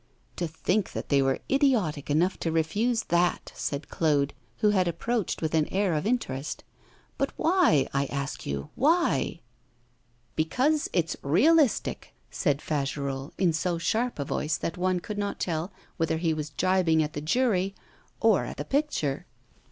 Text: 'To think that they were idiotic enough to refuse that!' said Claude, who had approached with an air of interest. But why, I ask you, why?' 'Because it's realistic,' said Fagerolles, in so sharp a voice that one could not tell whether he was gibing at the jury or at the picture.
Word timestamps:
'To 0.35 0.47
think 0.47 0.93
that 0.93 1.09
they 1.09 1.21
were 1.21 1.37
idiotic 1.51 2.09
enough 2.09 2.35
to 2.39 2.51
refuse 2.51 3.03
that!' 3.03 3.51
said 3.53 3.87
Claude, 3.89 4.33
who 4.61 4.71
had 4.71 4.87
approached 4.87 5.43
with 5.43 5.53
an 5.53 5.67
air 5.67 5.93
of 5.93 6.07
interest. 6.07 6.63
But 7.19 7.31
why, 7.37 7.87
I 7.93 8.07
ask 8.07 8.43
you, 8.43 8.71
why?' 8.73 9.41
'Because 10.35 10.89
it's 10.91 11.15
realistic,' 11.21 12.15
said 12.31 12.63
Fagerolles, 12.63 13.33
in 13.37 13.53
so 13.53 13.77
sharp 13.77 14.17
a 14.17 14.25
voice 14.25 14.57
that 14.57 14.75
one 14.75 14.99
could 15.01 15.19
not 15.19 15.39
tell 15.39 15.71
whether 15.97 16.17
he 16.17 16.33
was 16.33 16.49
gibing 16.49 17.03
at 17.03 17.13
the 17.13 17.21
jury 17.21 17.75
or 18.19 18.45
at 18.45 18.57
the 18.57 18.65
picture. 18.65 19.27